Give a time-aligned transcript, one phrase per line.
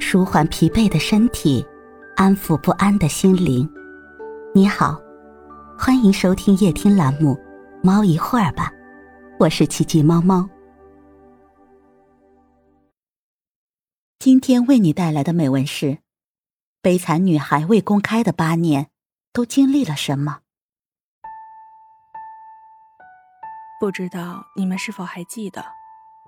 [0.00, 1.66] 舒缓疲惫的身体，
[2.16, 3.68] 安抚不安的心灵。
[4.54, 4.98] 你好，
[5.78, 7.34] 欢迎收听夜听栏目
[7.82, 8.70] 《猫一会儿吧》，
[9.38, 10.48] 我是奇迹猫猫。
[14.18, 15.86] 今天为你带来的美文是
[16.82, 18.88] 《悲惨女孩未公开的八年
[19.32, 20.38] 都经历了什么》。
[23.80, 25.64] 不知道你们是否还记得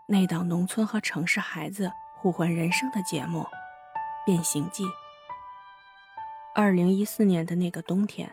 [0.07, 1.91] 那档农村和城市孩子
[2.23, 3.41] 互换人生的节目
[4.27, 4.85] 《变形记》？
[6.55, 8.31] 二零一四年的那个冬天，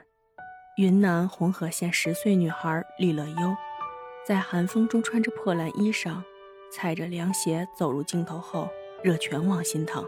[0.76, 3.56] 云南红河县十岁女孩李乐优，
[4.28, 6.22] 在寒风中穿着破烂衣裳，
[6.70, 8.68] 踩着凉鞋走入镜头后，
[9.02, 10.04] 惹全网心疼。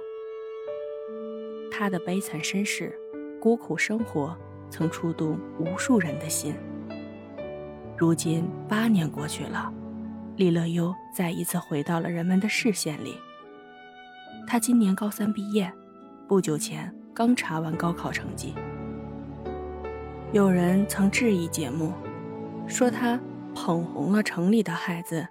[1.72, 2.94] 她的悲惨身世、
[3.42, 4.38] 孤苦生活，
[4.70, 6.54] 曾触动无数人的心。
[7.98, 9.72] 如今八年过去了，
[10.36, 13.18] 李乐优再一次回到了人们的视线里。
[14.52, 15.72] 他今年高三毕业，
[16.28, 18.56] 不久前刚查完高考成绩。
[20.32, 21.94] 有人曾质疑节目，
[22.68, 23.20] 说他
[23.54, 25.28] 捧红了城里的孩子，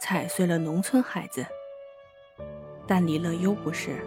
[0.00, 1.44] 踩碎了农村孩子。
[2.86, 3.98] 但李乐优不是，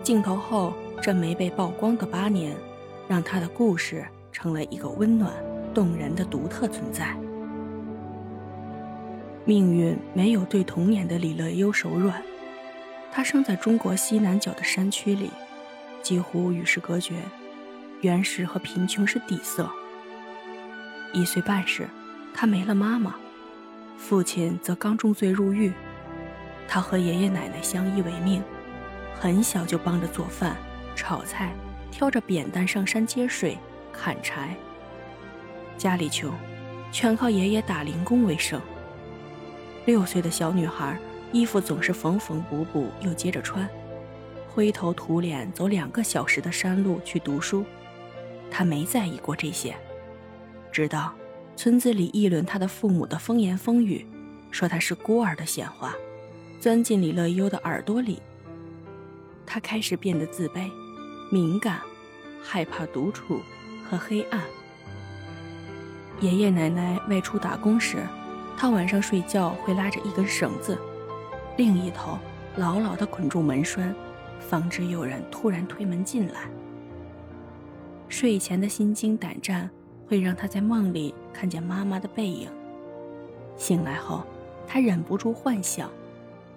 [0.00, 2.56] 镜头后这没被曝光的八年，
[3.08, 5.32] 让他的故事成了一个温暖。
[5.74, 7.16] 动人的独特存在。
[9.44, 12.22] 命运没有对童年的李乐优手软，
[13.14, 15.30] 他生在中国西南角的山区里，
[16.02, 17.16] 几乎与世隔绝，
[18.00, 19.70] 原始和贫穷是底色。
[21.12, 21.86] 一岁半时，
[22.32, 23.14] 他没了妈妈，
[23.98, 25.70] 父亲则刚重罪入狱，
[26.66, 28.42] 他和爷爷奶奶相依为命，
[29.14, 30.56] 很小就帮着做饭、
[30.96, 31.52] 炒菜，
[31.90, 33.58] 挑着扁担上山接水、
[33.92, 34.56] 砍柴。
[35.76, 36.32] 家里穷，
[36.90, 38.58] 全靠爷爷打零工为生。
[39.84, 40.98] 六岁的小女孩，
[41.32, 43.68] 衣服总是缝缝补补又接着穿，
[44.48, 47.64] 灰头土脸走两个小时的山路去读书。
[48.50, 49.74] 他没在意过这些，
[50.70, 51.12] 直到
[51.56, 54.06] 村子里议论他的父母的风言风语，
[54.50, 55.94] 说他是孤儿的闲话，
[56.60, 58.20] 钻进李乐优的耳朵里。
[59.46, 60.70] 他开始变得自卑、
[61.30, 61.80] 敏感，
[62.42, 63.40] 害怕独处
[63.88, 64.42] 和黑暗。
[66.20, 68.06] 爷爷奶奶外出打工时，
[68.56, 70.78] 他晚上睡觉会拉着一根绳子，
[71.56, 72.18] 另一头
[72.56, 73.94] 牢牢地捆住门栓，
[74.40, 76.42] 防止有人突然推门进来。
[78.08, 79.68] 睡前的心惊胆战
[80.06, 82.48] 会让他在梦里看见妈妈的背影，
[83.56, 84.24] 醒来后，
[84.66, 85.90] 他忍不住幻想，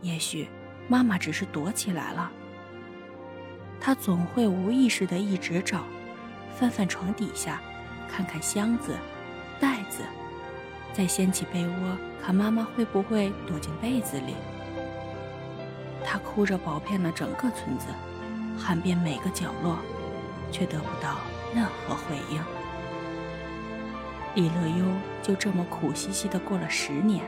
[0.01, 0.47] 也许
[0.87, 2.31] 妈妈只是躲起来了。
[3.79, 5.83] 他总会无意识地一直找，
[6.55, 7.61] 翻翻床底下，
[8.09, 8.93] 看看箱子。
[9.57, 10.03] 袋子，
[10.91, 14.33] 再掀起被窝，看妈妈会不会躲进被子里。
[16.05, 17.87] 他哭着跑遍了整个村子，
[18.57, 19.79] 喊遍每个角落，
[20.51, 21.17] 却得不到
[21.53, 22.39] 任何回应。
[24.35, 24.85] 李乐优
[25.23, 27.23] 就这么苦兮兮的过了十年，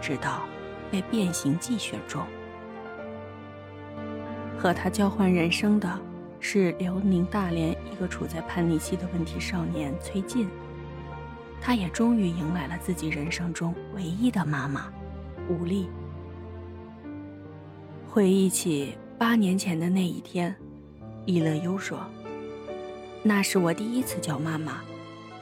[0.00, 0.42] 直到
[0.90, 2.22] 被《变形记》选中。
[4.58, 5.88] 和他交换人生的
[6.40, 10.48] 是辽宁大连一个处在叛逆期的问题少年崔进。
[11.60, 14.92] 他也终于迎来了自己人生中唯一的妈妈，
[15.48, 15.88] 吴丽。
[18.14, 20.54] 回忆起八年前的那一天，
[21.26, 21.98] 易乐优说
[23.24, 24.82] ：“那是我第一次叫妈妈，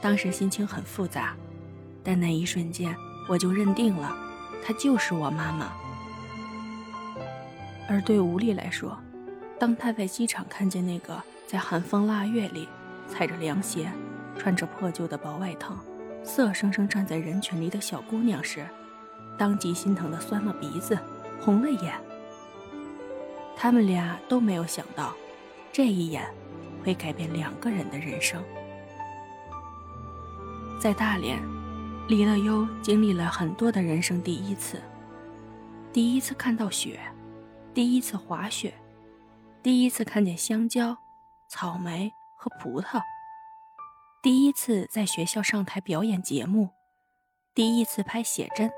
[0.00, 1.36] 当时心情很复杂，
[2.02, 2.96] 但那一瞬间
[3.28, 4.16] 我就认定了，
[4.64, 5.70] 她就是我妈妈。”
[7.86, 8.98] 而对吴丽来说，
[9.58, 12.66] 当她在机场看见那个在寒风腊月里
[13.06, 13.92] 踩着凉鞋、
[14.38, 15.76] 穿着破旧的薄外套，
[16.24, 18.66] 色生生站在人群里的小姑娘时，
[19.36, 20.98] 当即心疼的酸了鼻子，
[21.38, 21.92] 红了眼。
[23.62, 25.14] 他们俩都没有想到，
[25.70, 26.28] 这一眼
[26.82, 28.42] 会改变两个人的人生。
[30.80, 31.40] 在大连，
[32.08, 34.82] 李乐优经历了很多的人生第一次：
[35.92, 36.98] 第一次看到雪，
[37.72, 38.74] 第一次滑雪，
[39.62, 40.98] 第一次看见香蕉、
[41.48, 43.00] 草莓和葡萄。
[44.24, 46.70] 第一次在学校上台表演节目，
[47.54, 48.72] 第一次拍写真，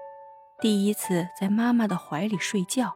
[0.60, 2.94] 第一次在妈妈的怀里睡觉。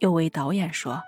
[0.00, 1.00] 有位导演说，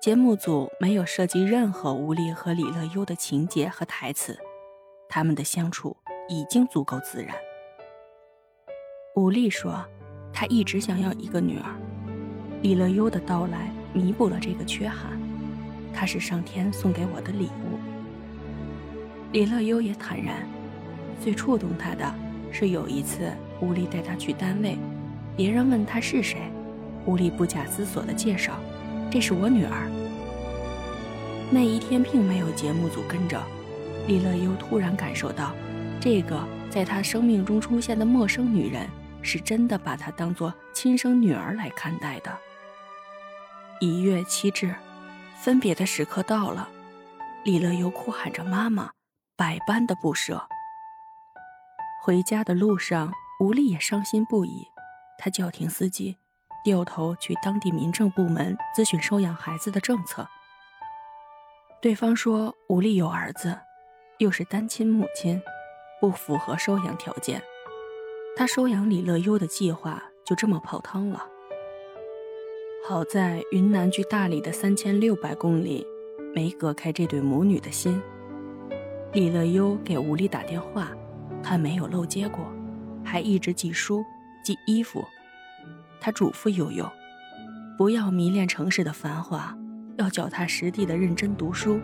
[0.00, 4.38] 节目组没有设计任何吴丽和李乐优的情节和台词，
[5.08, 5.96] 他们的相处
[6.28, 7.34] 已经足够自然。
[9.16, 9.84] 吴丽说，
[10.32, 11.74] 她一直想要一个女儿，
[12.62, 15.20] 李乐优的到来弥补了这个缺憾，
[15.92, 17.78] 她是上天送给我的礼物。
[19.32, 20.46] 李乐优也坦然，
[21.20, 22.14] 最触动他的
[22.52, 24.78] 是有一次吴丽带他去单位，
[25.36, 26.38] 别人问他是谁，
[27.04, 28.58] 吴丽不假思索地介绍，
[29.10, 29.90] 这是我女儿。
[31.50, 33.42] 那一天并没有节目组跟着，
[34.06, 35.54] 李乐优突然感受到，
[36.00, 38.88] 这个在他生命中出现的陌生女人，
[39.20, 42.36] 是真的把她当做亲生女儿来看待的。
[43.80, 44.74] 一月七日，
[45.36, 46.68] 分别的时刻到了，
[47.44, 48.92] 李乐优哭喊着妈妈，
[49.36, 50.46] 百般的不舍。
[52.04, 54.68] 回家的路上，吴丽也伤心不已，
[55.18, 56.16] 她叫停司机，
[56.64, 60.26] 掉头去当地民政部门咨询收养孩子的政策。
[61.80, 63.58] 对方说吴丽有儿子，
[64.18, 65.42] 又是单亲母亲，
[66.00, 67.42] 不符合收养条件，
[68.36, 71.26] 他收养李乐优的计划就这么泡汤了。
[72.88, 75.86] 好在云南距大理的三千六百公里，
[76.34, 78.00] 没隔开这对母女的心。
[79.12, 80.90] 李乐优给吴丽打电话，
[81.42, 82.44] 她没有漏接过，
[83.04, 84.04] 还一直寄书、
[84.44, 85.04] 寄衣服。
[86.04, 86.90] 他嘱咐悠悠，
[87.78, 89.56] 不要迷恋城市的繁华，
[89.98, 91.78] 要脚踏实地的认真读书，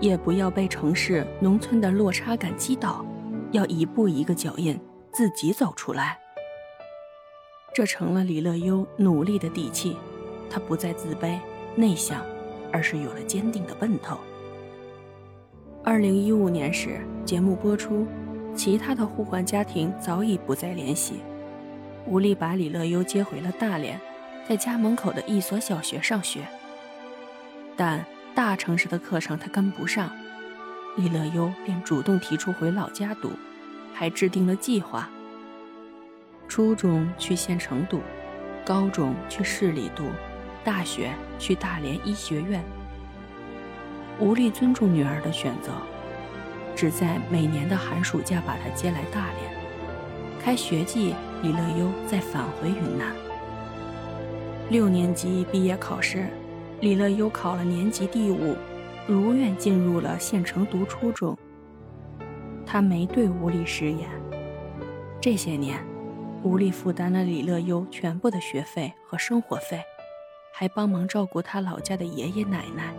[0.00, 3.04] 也不要被城市、农村的落差感击倒，
[3.50, 4.78] 要一步一个脚印，
[5.10, 6.16] 自己走出来。
[7.74, 9.96] 这成了李乐优努力的底气。
[10.48, 11.36] 他不再自卑
[11.74, 12.24] 内向，
[12.70, 14.18] 而是有了坚定的奔头。
[15.82, 18.06] 二零一五年时，节目播出，
[18.54, 21.14] 其他的互换家庭早已不再联系。
[22.06, 24.00] 吴丽把李乐优接回了大连，
[24.48, 26.46] 在家门口的一所小学上学。
[27.76, 28.04] 但
[28.34, 30.10] 大城市的课程他跟不上，
[30.96, 33.30] 李乐优便主动提出回老家读，
[33.94, 35.08] 还制定了计划：
[36.48, 38.00] 初中去县城读，
[38.64, 40.04] 高中去市里读。
[40.64, 42.62] 大学去大连医学院，
[44.20, 45.72] 吴丽尊重女儿的选择，
[46.76, 49.61] 只在每年的寒暑假把她接来大连。
[50.44, 53.14] 开学季，李乐优再返回云南。
[54.70, 56.26] 六年级毕业考试，
[56.80, 58.56] 李乐优考了年级第五，
[59.06, 61.38] 如愿进入了县城读初中。
[62.66, 64.10] 他没对吴丽食言，
[65.20, 65.78] 这些年，
[66.42, 69.80] 吴丽负担了李乐优全部的学费和生活费。
[70.54, 72.92] 还帮忙照顾他老家的爷爷奶奶，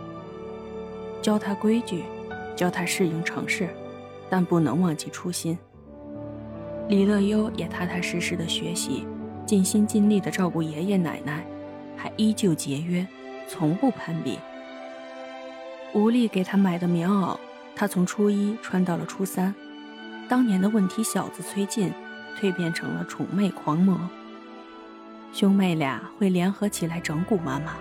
[1.20, 2.04] 教他规矩，
[2.56, 3.68] 教他适应城市，
[4.30, 5.56] 但不能忘记初心。
[6.86, 9.06] 李乐优也踏踏实实的学习，
[9.46, 11.42] 尽心尽力的照顾爷爷奶奶，
[11.96, 13.06] 还依旧节约，
[13.48, 14.38] 从不攀比。
[15.94, 17.38] 吴丽给他买的棉袄，
[17.74, 19.54] 他从初一穿到了初三。
[20.28, 21.90] 当年的问题小子崔进，
[22.38, 23.98] 蜕变成了宠妹狂魔。
[25.32, 27.76] 兄妹俩会联合起来整蛊妈妈，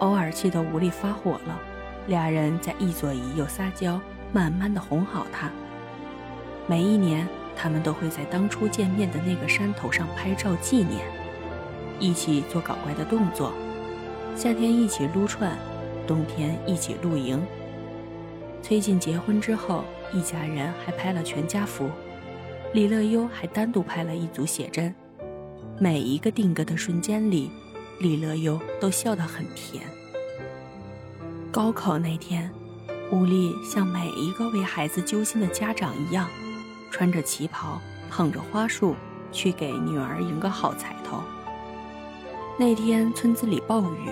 [0.00, 1.60] 偶尔气得无力发火了，
[2.08, 4.00] 俩人在一左一右撒娇，
[4.32, 5.48] 慢慢的哄好她。
[6.66, 7.26] 每一年，
[7.56, 11.04] 他们都会在当初见面的那个山头上拍照纪念，
[11.98, 13.52] 一起做搞怪的动作，
[14.36, 15.56] 夏天一起撸串，
[16.06, 17.42] 冬天一起露营。
[18.62, 21.88] 崔进结婚之后，一家人还拍了全家福，
[22.72, 24.94] 李乐优还单独拍了一组写真。
[25.78, 27.50] 每一个定格的瞬间里，
[28.00, 29.84] 李乐优都笑得很甜。
[31.52, 32.50] 高考那天，
[33.10, 36.28] 吴丽像每一个为孩子揪心的家长一样，
[36.90, 37.80] 穿着旗袍，
[38.10, 38.94] 捧着花束，
[39.32, 41.22] 去给女儿赢个好彩头。
[42.58, 44.10] 那天村子里暴雨，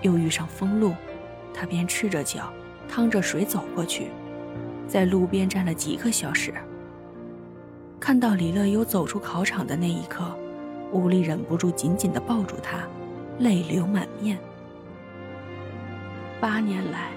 [0.00, 0.94] 又遇上封路，
[1.52, 2.52] 他便赤着脚，
[2.88, 4.08] 趟着水走过去，
[4.88, 6.54] 在路边站了几个小时。
[8.00, 10.24] 看到李乐优走出考场的那一刻。
[10.90, 12.86] 吴丽忍不住紧紧地抱住他，
[13.38, 14.38] 泪流满面。
[16.38, 17.08] 八年来，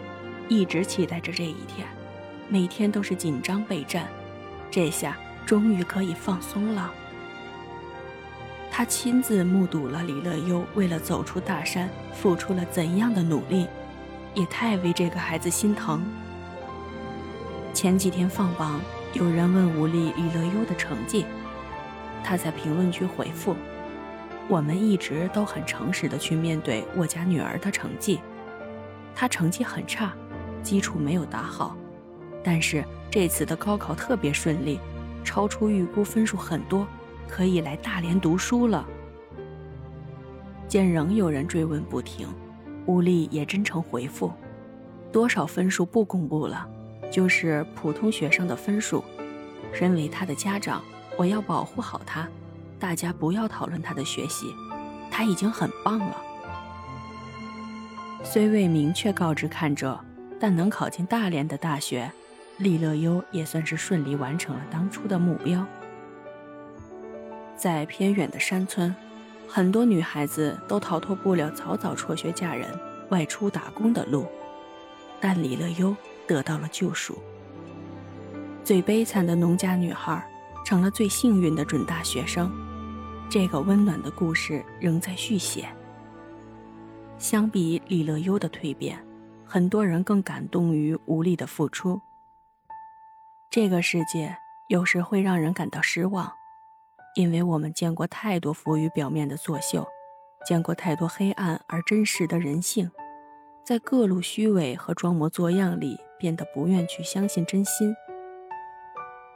[0.48, 1.86] 一直期待着这一天，
[2.48, 4.08] 每天都是紧张备战，
[4.70, 6.92] 这下终于可以放松了。
[8.72, 13.68] 他亲自目睹了李乐优为了走出大山付出了怎样的努力，
[14.34, 16.06] 也太为这个孩子心疼。
[17.74, 18.82] 前几天放榜，
[19.14, 21.26] 有人问吴丽李乐优的成绩。
[22.22, 23.56] 他在评论区回复
[24.50, 28.20] ：“我们一直都很诚实的去面对我家女儿的成绩，
[29.14, 30.14] 她成绩很差，
[30.62, 31.78] 基础没有打好，
[32.44, 32.84] 但是
[33.16, 34.78] 这次的高考特别顺利，
[35.24, 36.86] 超出预估分数很多，
[37.30, 38.86] 可以来大连读书了。”
[40.68, 42.28] 见仍有人追问不停，
[42.86, 44.34] 吴丽也真诚回复
[45.14, 46.68] ：“多少分数不公布了，
[47.10, 49.02] 就是普通学生的分数。
[49.72, 50.84] 身为他的家长。”
[51.18, 52.28] 我要保护好他，
[52.78, 54.54] 大家不要讨论他的学习，
[55.10, 56.18] 他已经很棒了。
[58.22, 59.98] 虽未明确告知看者，
[60.38, 62.12] 但能考进大连的大学，
[62.58, 65.66] 李乐优也算是顺利完成了当初的目标。
[67.58, 68.94] 在偏远的山村，
[69.48, 72.70] 很多女孩子都逃脱不了早早辍学嫁人，
[73.10, 74.26] 外出打工的路，
[75.20, 75.96] 但李乐优
[76.28, 77.18] 得到了救赎。
[78.64, 80.26] 最悲惨的农家女孩
[80.66, 82.52] 成了最幸运的准大学生，
[83.30, 85.68] 这个温暖的故事仍在续写。
[87.18, 88.98] 相比李乐优的蜕变，
[89.46, 92.02] 很多人更感动于无力的付出。
[93.50, 94.38] 这个世界
[94.68, 96.32] 有时会让人感到失望，
[97.16, 99.88] 因为我们见过太多浮于表面的作秀。
[100.46, 102.92] 见过太多黑暗而真实的人性，
[103.66, 107.96] 在各路虚伪和装模作样里变得不愿去相信真心。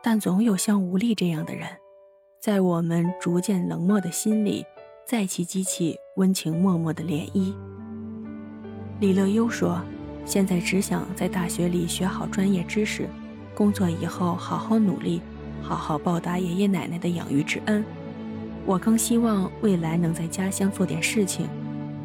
[0.04, 1.68] 但总有像吴丽这样的人，
[2.39, 4.63] 在我们逐渐冷漠的心里，
[5.04, 7.56] 再起激起温情脉脉的涟漪。
[9.00, 9.82] 李乐优说
[10.25, 13.10] ：“现在只想在大学里学好专业知识，
[13.60, 15.22] 工作以后好好努力，
[15.62, 17.84] 好好报答爷爷奶奶的养育之恩。”
[18.66, 21.50] 我更希望未来能在家乡做点事情，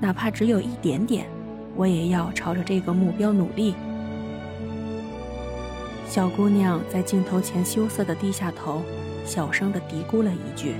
[0.00, 1.28] 哪怕只有一点点，
[1.76, 3.76] 我也要朝着这个目标努力。
[6.08, 8.82] 小姑娘在镜头前羞涩地低下头，
[9.24, 10.74] 小声地嘀咕了一句：“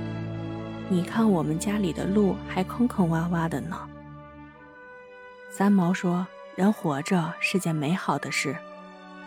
[0.89, 3.77] 你看我们家里的路还坑坑洼洼的呢。”
[5.49, 6.27] 三毛说
[6.57, 8.57] ：“人活着是件美好的事，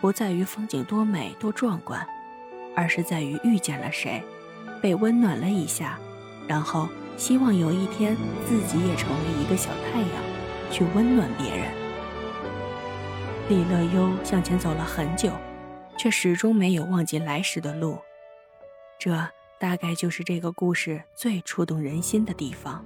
[0.01, 2.05] 不在于风景多美多壮观，
[2.75, 4.23] 而是在于遇见了谁，
[4.81, 5.99] 被温暖了一下。”
[6.47, 8.15] 然后，希望有一天
[8.45, 10.09] 自己也成为一个小太阳，
[10.71, 11.71] 去温暖别人。
[13.49, 15.31] 李乐优向前走了很久，
[15.97, 17.99] 却始终没有忘记来时的路。
[18.97, 19.27] 这
[19.59, 22.85] 大概就是这个故事最触动人心的地方。